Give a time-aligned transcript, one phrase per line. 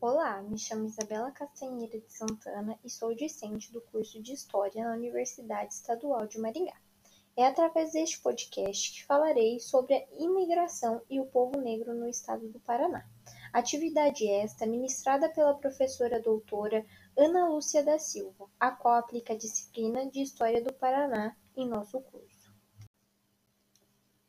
[0.00, 4.94] Olá, me chamo Isabela Castanheira de Santana e sou discente do curso de História na
[4.94, 6.76] Universidade Estadual de Maringá.
[7.38, 12.48] É através deste podcast que falarei sobre a imigração e o povo negro no estado
[12.48, 13.06] do Paraná.
[13.52, 16.84] Atividade esta ministrada pela professora doutora
[17.16, 22.00] Ana Lúcia da Silva, a qual aplica a disciplina de História do Paraná em nosso
[22.00, 22.37] curso.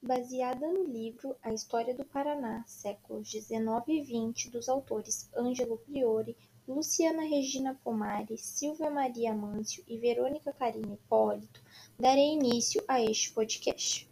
[0.01, 3.59] Baseada no livro A História do Paraná, séculos XIX
[3.89, 10.93] e XX, dos autores Ângelo Priori, Luciana Regina Pomari, Silvia Maria Mâncio e Verônica Carine
[10.93, 11.61] Hipólito,
[11.99, 14.09] darei início a este podcast.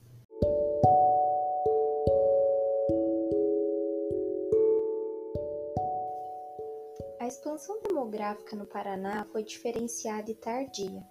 [7.18, 11.02] A expansão demográfica no Paraná foi diferenciada e tardia.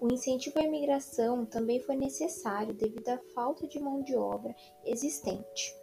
[0.00, 5.74] O incentivo à imigração também foi necessário devido à falta de mão de obra existente.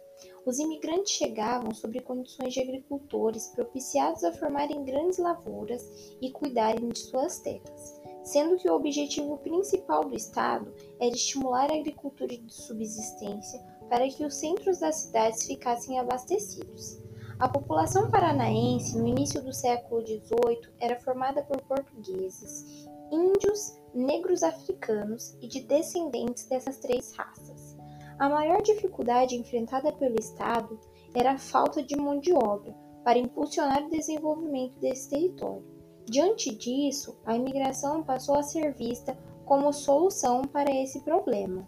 [0.46, 5.82] Os imigrantes chegavam sob condições de agricultores propiciados a formarem grandes lavouras
[6.20, 11.74] e cuidarem de suas terras, sendo que o objetivo principal do Estado era estimular a
[11.74, 17.02] agricultura de subsistência para que os centros das cidades ficassem abastecidos.
[17.38, 25.36] A população paranaense no início do século XVIII era formada por portugueses, índios, negros africanos
[25.40, 27.76] e de descendentes dessas três raças.
[28.18, 30.78] A maior dificuldade enfrentada pelo Estado
[31.14, 35.64] era a falta de mão de obra para impulsionar o desenvolvimento desse território.
[36.06, 41.66] Diante disso, a imigração passou a ser vista como solução para esse problema.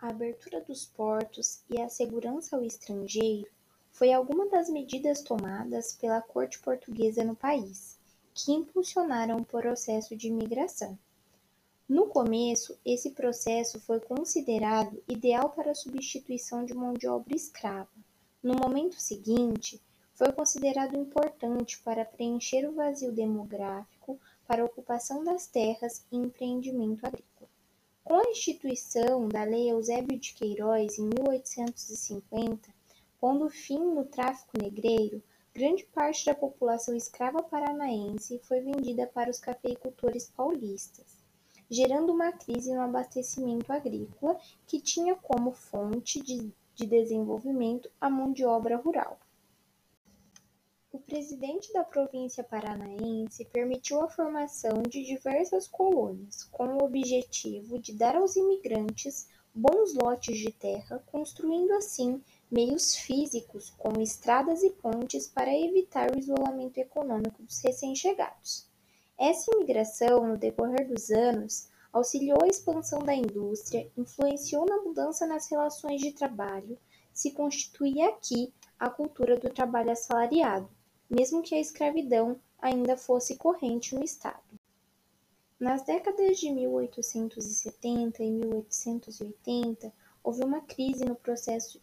[0.00, 3.50] A abertura dos portos e a segurança ao estrangeiro
[3.98, 7.98] foi alguma das medidas tomadas pela corte portuguesa no país,
[8.32, 10.96] que impulsionaram o processo de imigração.
[11.88, 17.90] No começo, esse processo foi considerado ideal para a substituição de mão de obra escrava.
[18.40, 19.82] No momento seguinte,
[20.14, 24.16] foi considerado importante para preencher o vazio demográfico
[24.46, 27.50] para ocupação das terras e empreendimento agrícola.
[28.04, 32.77] Com a instituição da Lei Eusébio de Queiroz em 1850,
[33.20, 35.20] Pondo fim no tráfico negreiro,
[35.52, 41.18] grande parte da população escrava paranaense foi vendida para os cafeicultores paulistas,
[41.68, 48.32] gerando uma crise no abastecimento agrícola que tinha como fonte de, de desenvolvimento a mão
[48.32, 49.18] de obra rural.
[50.92, 57.92] O presidente da província paranaense permitiu a formação de diversas colônias, com o objetivo de
[57.92, 65.28] dar aos imigrantes bons lotes de terra, construindo assim meios físicos, como estradas e pontes,
[65.28, 68.66] para evitar o isolamento econômico dos recém-chegados.
[69.18, 75.50] Essa imigração, no decorrer dos anos, auxiliou a expansão da indústria, influenciou na mudança nas
[75.50, 76.78] relações de trabalho,
[77.12, 80.70] se constituía aqui a cultura do trabalho assalariado,
[81.10, 84.42] mesmo que a escravidão ainda fosse corrente no Estado.
[85.58, 89.92] Nas décadas de 1870 e 1880,
[90.22, 91.80] houve uma crise no processo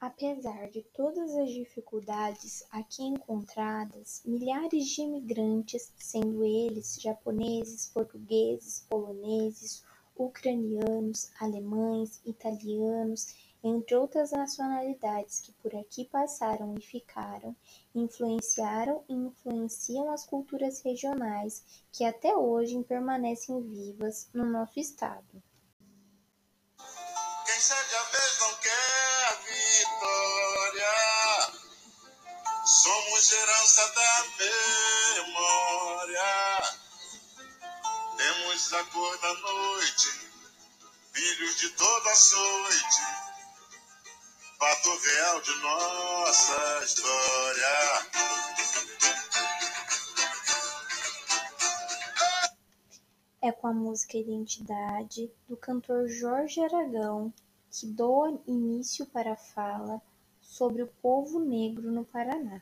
[0.00, 9.84] Apesar de todas as dificuldades aqui encontradas, milhares de imigrantes, sendo eles japoneses, portugueses, poloneses,
[10.16, 17.54] ucranianos, alemães, italianos, entre outras nacionalidades que por aqui passaram e ficaram,
[17.94, 21.62] influenciaram e influenciam as culturas regionais
[21.92, 25.42] que até hoje permanecem vivas no nosso estado.
[32.70, 34.24] Somos herança da
[35.26, 36.22] memória.
[38.16, 40.08] Temos a cor da noite,
[41.12, 43.02] filhos de toda açoite.
[44.56, 48.06] Fato real de nossa história.
[53.42, 57.34] É com a música Identidade, do cantor Jorge Aragão,
[57.68, 60.00] que dou início para a fala
[60.50, 62.60] sobre o povo negro no Paraná.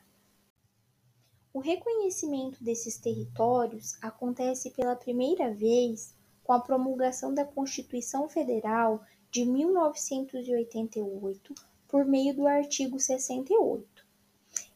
[1.51, 9.43] O reconhecimento desses territórios acontece pela primeira vez com a promulgação da Constituição Federal de
[9.43, 11.55] 1988
[11.87, 14.05] por meio do artigo 68.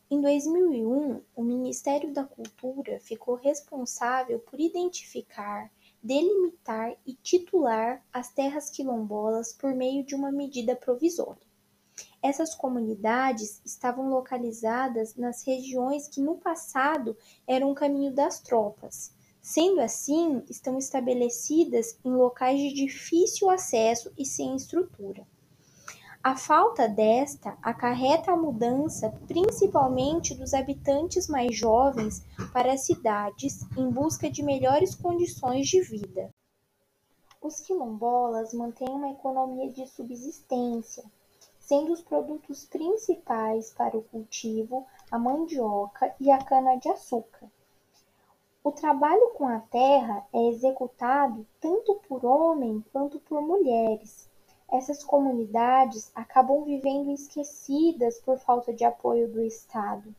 [0.10, 5.72] Em 2001, o Ministério da Cultura ficou responsável por identificar
[6.02, 11.53] delimitar e titular as terras quilombolas por meio de uma medida provisória.
[12.24, 19.12] Essas comunidades estavam localizadas nas regiões que no passado eram o caminho das tropas.
[19.42, 25.28] Sendo assim, estão estabelecidas em locais de difícil acesso e sem estrutura.
[26.24, 32.24] A falta desta acarreta a mudança principalmente dos habitantes mais jovens
[32.54, 36.34] para as cidades em busca de melhores condições de vida.
[37.42, 41.04] Os quilombolas mantêm uma economia de subsistência,
[41.66, 47.48] sendo os produtos principais para o cultivo a mandioca e a cana-de-açúcar.
[48.64, 54.30] O trabalho com a terra é executado tanto por homens quanto por mulheres
[54.74, 60.16] essas comunidades acabam vivendo esquecidas por falta de apoio do Estado.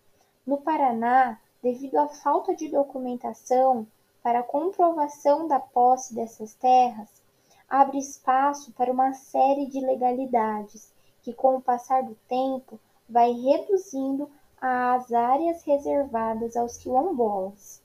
[0.47, 3.85] No Paraná, devido à falta de documentação
[4.23, 7.21] para comprovação da posse dessas terras,
[7.69, 10.94] abre espaço para uma série de ilegalidades
[11.25, 12.79] que, com o passar do tempo,
[13.09, 14.31] vai reduzindo
[14.61, 17.83] as áreas reservadas aos quilombolas.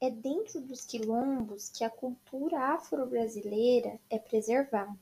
[0.00, 4.96] É dentro dos quilombos que a cultura afro-brasileira é preservada.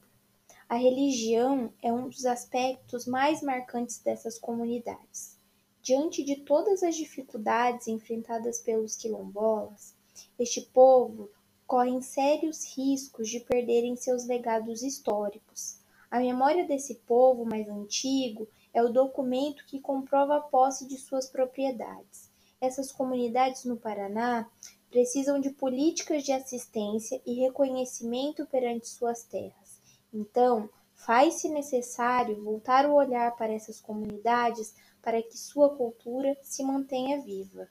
[0.69, 5.39] A religião é um dos aspectos mais marcantes dessas comunidades.
[5.83, 9.95] Diante de todas as dificuldades enfrentadas pelos quilombolas,
[10.39, 11.31] este povo
[11.67, 15.79] corre sérios riscos de perderem seus legados históricos.
[16.11, 21.29] A memória desse povo mais antigo é o documento que comprova a posse de suas
[21.29, 22.31] propriedades.
[22.61, 24.49] Essas comunidades no Paraná
[24.89, 29.81] precisam de políticas de assistência e reconhecimento perante suas terras.
[30.13, 37.21] Então, faz-se necessário voltar o olhar para essas comunidades para que sua cultura se mantenha
[37.21, 37.69] viva.